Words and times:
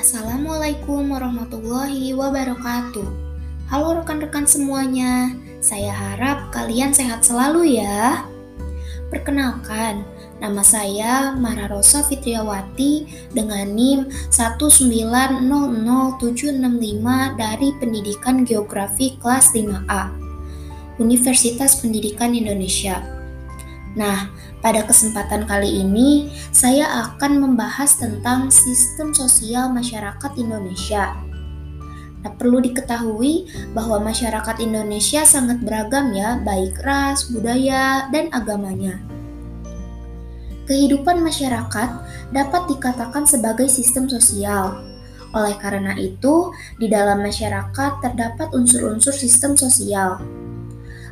Assalamualaikum 0.00 1.12
warahmatullahi 1.12 2.16
wabarakatuh. 2.16 3.04
Halo 3.68 4.00
rekan-rekan 4.00 4.48
semuanya, 4.48 5.36
saya 5.60 5.92
harap 5.92 6.48
kalian 6.56 6.88
sehat 6.88 7.20
selalu 7.20 7.76
ya. 7.76 8.24
Perkenalkan, 9.12 10.00
nama 10.40 10.64
saya 10.64 11.36
Mara 11.36 11.68
Rosa 11.68 12.00
Fitriawati 12.00 13.12
dengan 13.36 13.76
NIM 13.76 14.08
1900765 14.32 15.44
dari 17.36 17.68
Pendidikan 17.76 18.48
Geografi 18.48 19.20
kelas 19.20 19.52
5A, 19.52 20.16
Universitas 20.96 21.76
Pendidikan 21.76 22.32
Indonesia. 22.32 23.19
Nah, 23.98 24.30
pada 24.62 24.86
kesempatan 24.86 25.50
kali 25.50 25.82
ini 25.82 26.30
saya 26.54 27.10
akan 27.10 27.42
membahas 27.42 27.98
tentang 27.98 28.46
sistem 28.54 29.10
sosial 29.10 29.66
masyarakat 29.74 30.30
Indonesia. 30.38 31.18
Nah, 32.20 32.32
perlu 32.36 32.60
diketahui 32.60 33.48
bahwa 33.72 34.12
masyarakat 34.12 34.60
Indonesia 34.60 35.24
sangat 35.24 35.64
beragam 35.64 36.12
ya, 36.12 36.38
baik 36.44 36.76
ras, 36.84 37.32
budaya, 37.32 38.06
dan 38.12 38.28
agamanya. 38.30 39.00
Kehidupan 40.68 41.18
masyarakat 41.24 41.90
dapat 42.30 42.62
dikatakan 42.70 43.26
sebagai 43.26 43.66
sistem 43.66 44.06
sosial. 44.06 44.86
Oleh 45.34 45.58
karena 45.58 45.98
itu, 45.98 46.54
di 46.78 46.86
dalam 46.86 47.26
masyarakat 47.26 47.92
terdapat 48.04 48.54
unsur-unsur 48.54 49.10
sistem 49.10 49.58
sosial. 49.58 50.22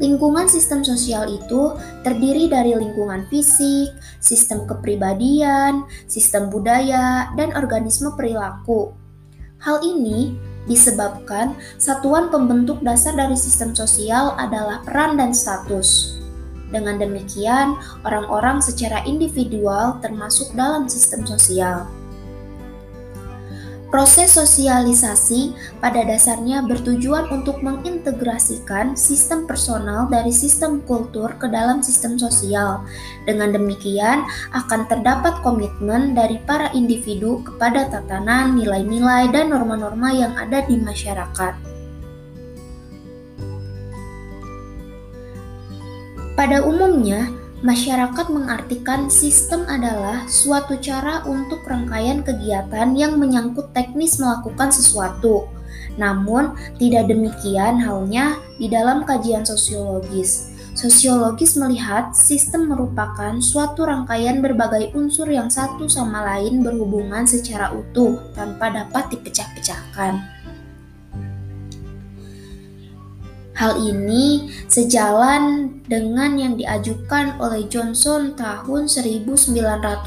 Lingkungan 0.00 0.48
sistem 0.48 0.80
sosial 0.80 1.28
itu 1.28 1.76
terdiri 2.00 2.48
dari 2.48 2.72
lingkungan 2.72 3.28
fisik, 3.28 3.92
sistem 4.16 4.64
kepribadian, 4.64 5.84
sistem 6.08 6.48
budaya, 6.48 7.28
dan 7.36 7.52
organisme 7.52 8.08
perilaku. 8.16 8.96
Hal 9.60 9.84
ini 9.84 10.32
disebabkan 10.64 11.52
satuan 11.76 12.32
pembentuk 12.32 12.80
dasar 12.80 13.12
dari 13.12 13.36
sistem 13.36 13.76
sosial 13.76 14.32
adalah 14.40 14.80
peran 14.88 15.20
dan 15.20 15.36
status. 15.36 16.16
Dengan 16.72 16.96
demikian, 16.96 17.76
orang-orang 18.00 18.64
secara 18.64 19.04
individual 19.04 20.00
termasuk 20.00 20.48
dalam 20.56 20.88
sistem 20.88 21.28
sosial. 21.28 21.99
Proses 23.90 24.38
sosialisasi 24.38 25.50
pada 25.82 26.06
dasarnya 26.06 26.62
bertujuan 26.62 27.26
untuk 27.34 27.58
mengintegrasikan 27.58 28.94
sistem 28.94 29.50
personal 29.50 30.06
dari 30.06 30.30
sistem 30.30 30.78
kultur 30.86 31.34
ke 31.42 31.50
dalam 31.50 31.82
sistem 31.82 32.14
sosial. 32.14 32.86
Dengan 33.26 33.50
demikian, 33.50 34.22
akan 34.54 34.86
terdapat 34.86 35.42
komitmen 35.42 36.14
dari 36.14 36.38
para 36.46 36.70
individu 36.70 37.42
kepada 37.42 37.90
tatanan, 37.90 38.54
nilai-nilai, 38.54 39.26
dan 39.34 39.50
norma-norma 39.50 40.14
yang 40.14 40.38
ada 40.38 40.62
di 40.70 40.78
masyarakat. 40.78 41.58
Pada 46.38 46.62
umumnya, 46.62 47.26
Masyarakat 47.60 48.32
mengartikan 48.32 49.12
sistem 49.12 49.68
adalah 49.68 50.24
suatu 50.24 50.80
cara 50.80 51.20
untuk 51.28 51.60
rangkaian 51.68 52.24
kegiatan 52.24 52.96
yang 52.96 53.20
menyangkut 53.20 53.76
teknis 53.76 54.16
melakukan 54.16 54.72
sesuatu. 54.72 55.44
Namun, 56.00 56.56
tidak 56.80 57.12
demikian 57.12 57.76
halnya 57.84 58.40
di 58.56 58.64
dalam 58.64 59.04
kajian 59.04 59.44
sosiologis. 59.44 60.56
Sosiologis 60.72 61.60
melihat 61.60 62.16
sistem 62.16 62.72
merupakan 62.72 63.36
suatu 63.44 63.84
rangkaian 63.84 64.40
berbagai 64.40 64.96
unsur 64.96 65.28
yang 65.28 65.52
satu 65.52 65.84
sama 65.84 66.24
lain 66.24 66.64
berhubungan 66.64 67.28
secara 67.28 67.76
utuh 67.76 68.32
tanpa 68.32 68.72
dapat 68.72 69.12
dipecah-pecahkan. 69.12 70.39
Hal 73.60 73.76
ini 73.76 74.48
sejalan 74.72 75.68
dengan 75.84 76.32
yang 76.40 76.56
diajukan 76.56 77.36
oleh 77.36 77.68
Johnson 77.68 78.32
tahun 78.32 78.88
1986. 78.88 80.00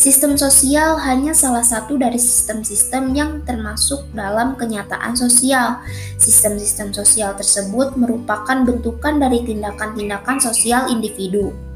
Sistem 0.00 0.32
sosial 0.40 0.96
hanya 0.96 1.36
salah 1.36 1.60
satu 1.60 2.00
dari 2.00 2.16
sistem-sistem 2.16 3.12
yang 3.12 3.44
termasuk 3.44 4.00
dalam 4.16 4.56
kenyataan 4.56 5.12
sosial. 5.12 5.84
Sistem-sistem 6.16 6.96
sosial 6.96 7.36
tersebut 7.36 8.00
merupakan 8.00 8.64
bentukan 8.64 9.20
dari 9.20 9.44
tindakan-tindakan 9.44 10.40
sosial 10.40 10.88
individu. 10.88 11.67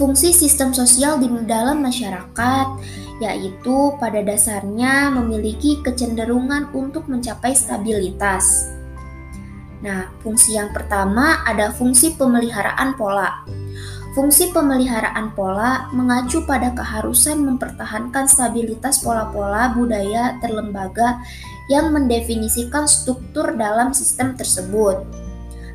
Fungsi 0.00 0.32
sistem 0.32 0.72
sosial 0.72 1.20
di 1.20 1.28
dalam 1.44 1.84
masyarakat 1.84 2.66
yaitu 3.20 3.92
pada 4.00 4.24
dasarnya 4.24 5.12
memiliki 5.12 5.76
kecenderungan 5.84 6.72
untuk 6.72 7.04
mencapai 7.04 7.52
stabilitas. 7.52 8.72
Nah, 9.84 10.08
fungsi 10.24 10.56
yang 10.56 10.72
pertama 10.72 11.44
ada 11.44 11.68
fungsi 11.76 12.16
pemeliharaan 12.16 12.96
pola. 12.96 13.44
Fungsi 14.16 14.48
pemeliharaan 14.56 15.36
pola 15.36 15.92
mengacu 15.92 16.48
pada 16.48 16.72
keharusan 16.72 17.44
mempertahankan 17.44 18.24
stabilitas 18.24 19.04
pola-pola 19.04 19.76
budaya 19.76 20.40
terlembaga 20.40 21.20
yang 21.68 21.92
mendefinisikan 21.92 22.88
struktur 22.88 23.52
dalam 23.52 23.92
sistem 23.92 24.32
tersebut. 24.32 25.04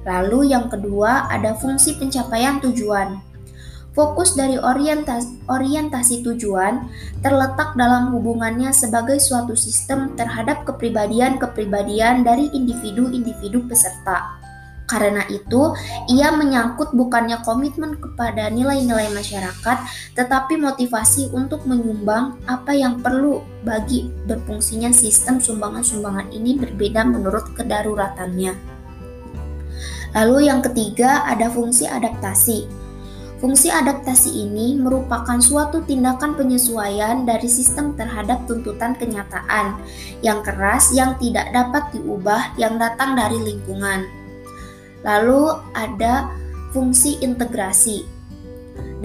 Lalu, 0.02 0.50
yang 0.50 0.66
kedua 0.66 1.30
ada 1.30 1.54
fungsi 1.62 1.94
pencapaian 2.02 2.58
tujuan. 2.58 3.35
Fokus 3.96 4.36
dari 4.36 4.60
orientasi, 4.60 5.48
orientasi 5.48 6.20
tujuan 6.20 6.84
terletak 7.24 7.80
dalam 7.80 8.12
hubungannya 8.12 8.76
sebagai 8.76 9.24
suatu 9.24 9.56
sistem 9.56 10.12
terhadap 10.20 10.68
kepribadian-kepribadian 10.68 12.28
dari 12.28 12.52
individu-individu 12.52 13.64
peserta. 13.72 14.36
Karena 14.86 15.26
itu, 15.34 15.74
ia 16.12 16.30
menyangkut 16.30 16.94
bukannya 16.94 17.42
komitmen 17.42 17.98
kepada 17.98 18.54
nilai-nilai 18.54 19.10
masyarakat, 19.16 19.78
tetapi 20.14 20.62
motivasi 20.62 21.34
untuk 21.34 21.66
menyumbang 21.66 22.38
apa 22.46 22.76
yang 22.76 23.02
perlu 23.02 23.42
bagi 23.66 24.14
berfungsinya 24.30 24.94
sistem 24.94 25.42
sumbangan-sumbangan 25.42 26.30
ini 26.30 26.62
berbeda 26.62 27.02
menurut 27.02 27.50
kedaruratannya. 27.58 28.54
Lalu 30.14 30.38
yang 30.48 30.62
ketiga 30.62 31.26
ada 31.26 31.50
fungsi 31.50 31.90
adaptasi. 31.90 32.85
Fungsi 33.46 33.70
adaptasi 33.70 34.42
ini 34.42 34.74
merupakan 34.74 35.38
suatu 35.38 35.86
tindakan 35.86 36.34
penyesuaian 36.34 37.30
dari 37.30 37.46
sistem 37.46 37.94
terhadap 37.94 38.42
tuntutan 38.50 38.98
kenyataan 38.98 39.78
yang 40.26 40.42
keras 40.42 40.90
yang 40.90 41.14
tidak 41.22 41.54
dapat 41.54 41.94
diubah 41.94 42.58
yang 42.58 42.82
datang 42.82 43.14
dari 43.14 43.38
lingkungan. 43.38 44.10
Lalu 45.06 45.62
ada 45.78 46.34
fungsi 46.74 47.22
integrasi. 47.22 48.15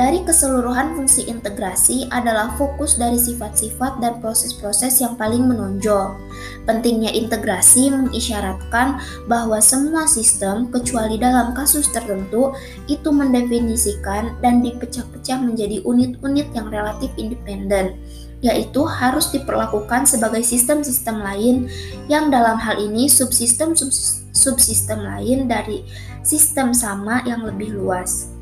Dari 0.01 0.25
keseluruhan 0.25 0.97
fungsi 0.97 1.29
integrasi 1.29 2.09
adalah 2.09 2.57
fokus 2.57 2.97
dari 2.97 3.21
sifat-sifat 3.21 4.01
dan 4.01 4.17
proses-proses 4.23 4.97
yang 4.97 5.13
paling 5.21 5.45
menonjol. 5.45 6.17
Pentingnya 6.65 7.13
integrasi 7.13 7.93
mengisyaratkan 7.93 8.97
bahwa 9.29 9.61
semua 9.61 10.09
sistem, 10.09 10.73
kecuali 10.73 11.21
dalam 11.21 11.53
kasus 11.53 11.93
tertentu, 11.93 12.57
itu 12.89 13.13
mendefinisikan 13.13 14.41
dan 14.41 14.65
dipecah-pecah 14.65 15.37
menjadi 15.37 15.85
unit-unit 15.85 16.49
yang 16.57 16.73
relatif 16.73 17.13
independen, 17.21 18.01
yaitu 18.41 18.81
harus 18.89 19.29
diperlakukan 19.29 20.09
sebagai 20.09 20.41
sistem-sistem 20.41 21.21
lain 21.21 21.69
yang 22.09 22.33
dalam 22.33 22.57
hal 22.57 22.81
ini 22.81 23.05
subsistem-subsistem 23.05 24.97
lain 24.97 25.45
dari 25.45 25.85
sistem 26.25 26.73
sama 26.73 27.21
yang 27.29 27.45
lebih 27.45 27.77
luas. 27.77 28.40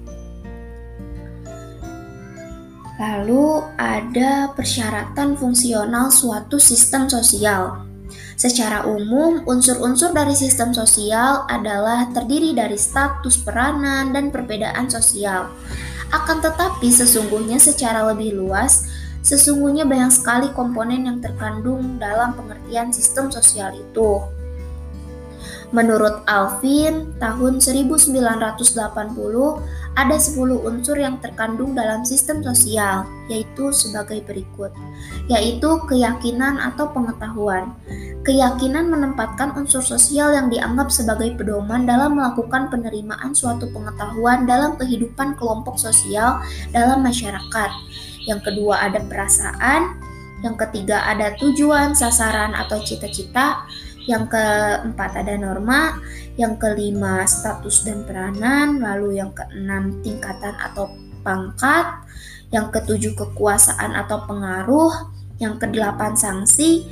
Lalu 2.99 3.63
ada 3.79 4.51
persyaratan 4.59 5.39
fungsional 5.39 6.11
suatu 6.11 6.59
sistem 6.59 7.07
sosial. 7.07 7.87
Secara 8.35 8.87
umum, 8.91 9.47
unsur-unsur 9.47 10.11
dari 10.11 10.35
sistem 10.35 10.75
sosial 10.75 11.47
adalah 11.47 12.11
terdiri 12.11 12.59
dari 12.59 12.75
status 12.75 13.39
peranan 13.47 14.11
dan 14.11 14.35
perbedaan 14.35 14.91
sosial. 14.91 15.47
Akan 16.11 16.43
tetapi 16.43 16.91
sesungguhnya 16.91 17.63
secara 17.63 18.03
lebih 18.11 18.35
luas, 18.35 18.91
sesungguhnya 19.23 19.87
banyak 19.87 20.11
sekali 20.11 20.51
komponen 20.51 21.07
yang 21.07 21.19
terkandung 21.23 22.03
dalam 22.03 22.35
pengertian 22.35 22.91
sistem 22.91 23.31
sosial 23.31 23.79
itu. 23.79 24.23
Menurut 25.69 26.25
Alvin, 26.25 27.13
tahun 27.21 27.61
1980 27.61 28.75
ada 29.99 30.15
10 30.15 30.39
unsur 30.63 30.95
yang 30.95 31.19
terkandung 31.19 31.75
dalam 31.75 32.07
sistem 32.07 32.39
sosial, 32.47 33.03
yaitu 33.27 33.75
sebagai 33.75 34.23
berikut, 34.23 34.71
yaitu 35.27 35.67
keyakinan 35.91 36.55
atau 36.63 36.87
pengetahuan. 36.95 37.75
Keyakinan 38.23 38.95
menempatkan 38.95 39.59
unsur 39.59 39.83
sosial 39.83 40.31
yang 40.39 40.47
dianggap 40.47 40.95
sebagai 40.95 41.35
pedoman 41.35 41.83
dalam 41.83 42.15
melakukan 42.15 42.71
penerimaan 42.71 43.35
suatu 43.35 43.67
pengetahuan 43.75 44.47
dalam 44.47 44.79
kehidupan 44.79 45.35
kelompok 45.35 45.75
sosial 45.75 46.39
dalam 46.71 47.03
masyarakat. 47.03 47.71
Yang 48.31 48.41
kedua 48.47 48.87
ada 48.87 49.03
perasaan, 49.03 49.99
yang 50.47 50.55
ketiga 50.55 51.03
ada 51.11 51.35
tujuan, 51.43 51.99
sasaran 51.99 52.55
atau 52.55 52.79
cita-cita, 52.87 53.67
yang 54.09 54.25
keempat 54.25 55.21
ada 55.21 55.37
norma, 55.37 56.01
yang 56.41 56.57
kelima 56.57 57.29
status 57.29 57.85
dan 57.85 58.09
peranan, 58.09 58.81
lalu 58.81 59.21
yang 59.21 59.37
keenam 59.37 60.01
tingkatan 60.01 60.57
atau 60.57 60.89
pangkat, 61.21 62.09
yang 62.49 62.73
ketujuh 62.73 63.13
kekuasaan 63.13 63.93
atau 63.93 64.25
pengaruh, 64.25 65.13
yang 65.37 65.61
kedelapan 65.61 66.17
sanksi, 66.17 66.89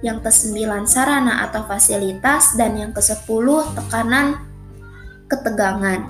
yang 0.00 0.24
kesembilan 0.24 0.88
sarana 0.88 1.44
atau 1.44 1.68
fasilitas, 1.68 2.56
dan 2.56 2.72
yang 2.80 2.96
kesepuluh 2.96 3.68
tekanan 3.76 4.40
ketegangan. 5.28 6.08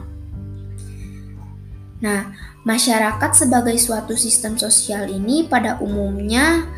Nah, 2.07 2.31
masyarakat 2.63 3.31
sebagai 3.35 3.75
suatu 3.83 4.15
sistem 4.15 4.55
sosial 4.55 5.11
ini 5.11 5.51
pada 5.51 5.83
umumnya 5.83 6.71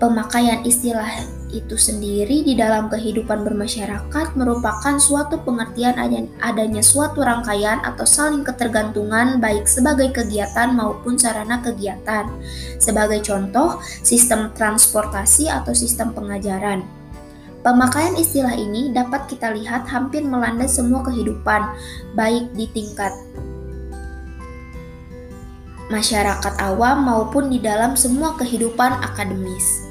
pemakaian 0.00 0.64
istilah 0.64 1.08
itu 1.56 1.80
sendiri 1.80 2.44
di 2.44 2.52
dalam 2.52 2.92
kehidupan 2.92 3.40
bermasyarakat 3.40 4.36
merupakan 4.36 5.00
suatu 5.00 5.40
pengertian 5.40 5.96
adanya 6.44 6.84
suatu 6.84 7.24
rangkaian 7.24 7.80
atau 7.80 8.04
saling 8.04 8.44
ketergantungan 8.44 9.40
baik 9.40 9.64
sebagai 9.64 10.12
kegiatan 10.12 10.76
maupun 10.76 11.16
sarana 11.16 11.64
kegiatan. 11.64 12.28
Sebagai 12.76 13.24
contoh, 13.24 13.80
sistem 14.04 14.52
transportasi 14.52 15.48
atau 15.48 15.72
sistem 15.72 16.12
pengajaran. 16.12 16.84
Pemakaian 17.64 18.14
istilah 18.14 18.54
ini 18.54 18.92
dapat 18.94 19.26
kita 19.26 19.50
lihat 19.56 19.88
hampir 19.88 20.22
melanda 20.22 20.68
semua 20.68 21.02
kehidupan, 21.02 21.66
baik 22.14 22.52
di 22.54 22.68
tingkat 22.70 23.10
masyarakat 25.86 26.54
awam 26.58 27.06
maupun 27.06 27.46
di 27.46 27.62
dalam 27.62 27.94
semua 27.94 28.34
kehidupan 28.34 28.98
akademis. 29.06 29.85